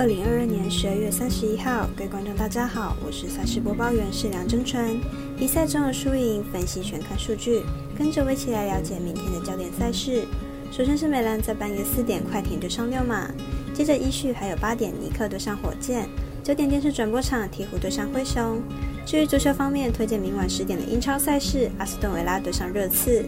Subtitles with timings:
[0.00, 4.98] 二零二二年十二月三十一号，各位观众大家好，我是赛事播报员是梁真纯。
[5.36, 7.60] 比赛中的输赢分析全看数据，
[7.98, 10.24] 跟着我一起来了解明天的焦点赛事。
[10.72, 13.30] 首先是美兰在半夜四点快艇对上六马，
[13.74, 16.08] 接着依序还有八点尼克对上火箭，
[16.42, 18.62] 九点电视转播场鹈鹕对上灰熊。
[19.04, 23.22] 至于足球方面，推荐明晚十点的英超赛事，阿斯顿维拉对上热刺。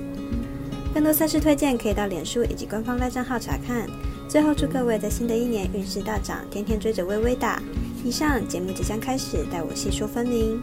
[0.95, 3.87] 更多赛事推荐可以到脸书以及官方赖账号查看。
[4.33, 7.63] 最后祝各位在新的一年运势大涨，天天追着微微打。
[8.03, 10.59] 以上节目即将开始，待我细说分明。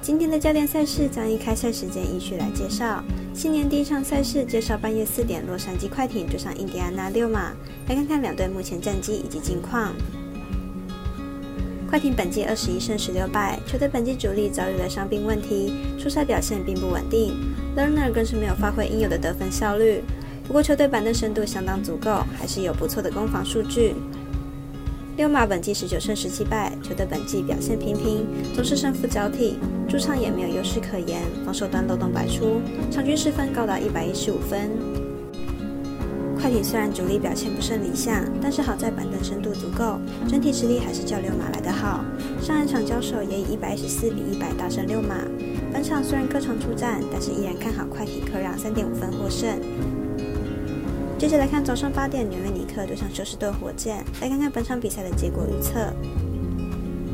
[0.00, 3.02] 今天的焦点赛事将以开赛时间依序来介绍。
[3.34, 7.54] 新年第一场赛事介绍半夜四点，洛杉矶快艇对上印第安纳六马。
[7.88, 9.92] 来看看两队目前战绩以及近况。
[11.90, 17.34] 快艇本季二十一胜十六败，球队本季主力遭遇了伤病问题，出赛表现并不稳定。
[17.76, 20.04] Lerner 更是没有发挥应有的得分效率。
[20.46, 23.94] 不过球队板凳深度相当足够，还是有不错的攻防数据。
[25.16, 29.56] 六马本季十九胜十七败，球队本季表现平平，总是胜负交替，
[29.88, 34.70] 主场也没有优势可言，防守端漏洞百出，场均失分高达一百一十五分。
[36.40, 42.04] 快艇虽然主力表现不甚理想，但是好在板凳深度足够，整体实力还是较六马来得好。
[42.40, 45.18] 上一场交手也以一百一十四比一百大胜六马。
[45.72, 49.48] 本场虽然客场出战，但是依然看好快艇客让三点五分获胜。
[51.22, 55.78] 接着来看早上八点，纽约尼克对上休斯顿火箭，来看看本场比赛的结果预测。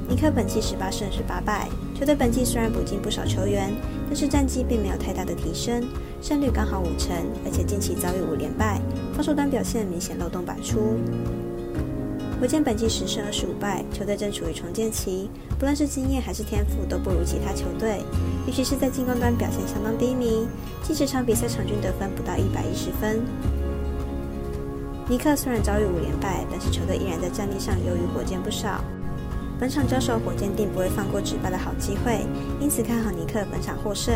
[0.08, 3.70] 尼克本季十八胜十八败，球队本季虽然补进不少球员，
[4.06, 5.86] 但是战绩并没有太大的提升，
[6.22, 7.14] 胜率刚好五成，
[7.44, 8.80] 而且近期遭遇五连败，
[9.12, 10.96] 防守端表现明显漏洞百出。
[12.40, 18.00] 火箭本季十胜二十五败，球队正处于重建期，不论是经验还是天赋都不如其他球队，
[18.46, 20.48] 尤其是在进攻端表现相当低迷，
[20.82, 23.20] 近十场比赛场均得分不到一百一十分。
[25.08, 28.84] 尼克虽然遭遇五连败，但是球队依然在战力上优于火箭不少。
[29.58, 32.26] 本场交手，火箭定不会放过止败的好机会，
[32.60, 34.14] 因此看好尼克本场获胜。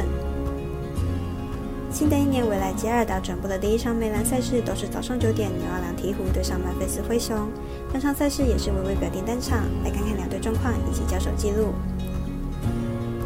[1.91, 7.49] 新的一年，未来接二打转播的第一场美兰赛事都是早上九点，纽奥良鹈鹕对上曼菲斯灰熊。
[7.91, 11.73] 本场赛事也是微微表定单场，来看看两队状况以及交手记录。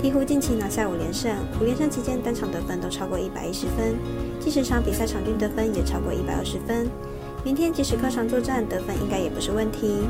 [0.01, 3.97] 鹈鹕近期拿下五连胜，五连胜期间单场得分都超过一百一十分，
[4.39, 6.89] 近十场比赛场均得分也超过一百二十分。
[7.47, 10.01] 明天即使客场作战，得分应该也不是问题。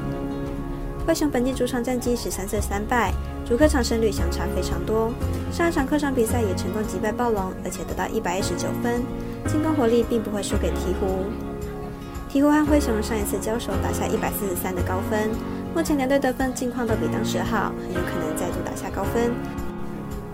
[1.06, 3.12] 灰熊本季主场战绩十三胜三败，
[3.46, 5.12] 主客场胜率相差非常多。
[5.52, 9.02] 上一场客场比赛也成功击败暴龙，而且得到一百一十九分，
[9.46, 12.40] 进攻火力并不会输给鹈鹕。
[12.40, 15.28] 鹈鹕和灰熊上一次交手打下一百四十三的高分，
[15.74, 19.30] 目前两队得分近况都比当时好，很有可能再度打下高分。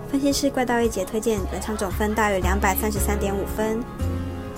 [0.09, 3.83] 分析师怪盗一节推荐本场总分大约两百三十三点五分。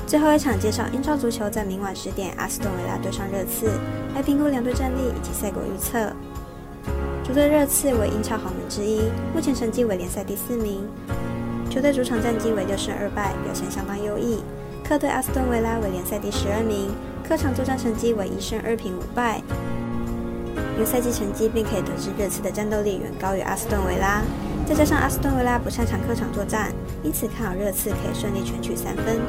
[0.07, 3.67] 最后一场介绍英超足球，在明晚十点，阿斯顿维拉对上热刺，
[4.13, 6.13] 来评估两队战力以及赛果预测。
[7.23, 9.01] 主队热刺为英超豪门之一，
[9.33, 10.87] 目前成绩为联赛第四名。
[11.71, 14.43] 球队主场战绩为六胜二败，表现相当优异。
[14.87, 16.93] 客队阿斯顿维拉为联赛第十二名，
[17.27, 19.41] 客场作战成绩为一胜二平五败。
[20.79, 24.21] 由赛季成绩便可以得知，热刺的战斗力远高于阿斯顿维拉。
[24.67, 29.19] 再加上阿斯顿维拉不擅长客场作战，因此看好热刺可以顺利全取三分。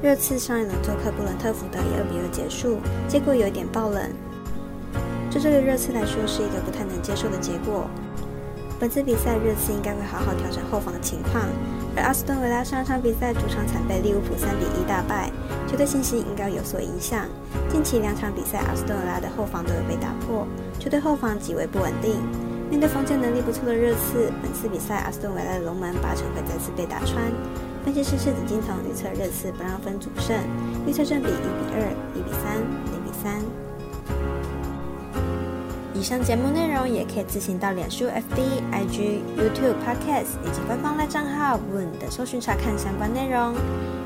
[0.00, 2.78] 热刺上一轮做客布伦特福德以二比二结束，
[3.08, 4.08] 结果有一点爆冷，
[5.28, 7.90] 这对热刺来说是一个不太能接受的结果。
[8.78, 11.42] 本次比赛热刺应该会好好调整后防的情况，
[11.96, 15.32] 而阿斯顿维拉上场比赛主场惨被利物浦三比一大败，
[15.66, 17.26] 球队信心应该有所影响。
[17.68, 20.46] 近期两场比赛阿斯顿维拉的后防都有被打破，
[20.78, 22.22] 球队后防极为不稳定。
[22.70, 27.18] 面对防线能力不错的热刺，本次比赛阿斯顿维拉的龙门八成会再次被打穿。
[27.84, 30.36] 分析师赤子金童预测热刺不让分主胜，
[30.86, 32.58] 预测正比一比二、一比三、
[32.92, 33.42] 零比三。
[35.94, 43.54] 以上节目内容也可以自行到脸书、FB、IG、YouTube、Podcast 以及官方赖账号 Woon 的搜寻查看相关内容。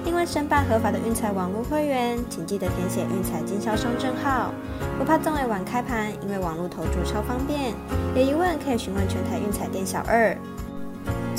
[0.05, 4.55] 另外，申办合法的运彩网络会员，请记得填写运彩经销商证号。
[4.99, 7.75] 不怕中尾晚开盘，因为网络投注超方便。
[8.15, 10.35] 有疑问可以询问全台运彩店小二。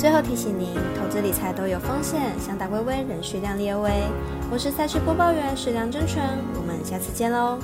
[0.04, 0.68] 最后提醒您，
[1.00, 3.90] 投资理财都有风险，想打微微，仍需量力而为。
[4.50, 6.22] 我是赛事播报员史梁真纯，
[6.60, 7.58] 我们下次见喽。